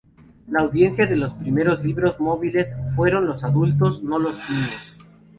[0.47, 4.95] La audiencia de los primeros libros móviles fueron los adultos, no los niños.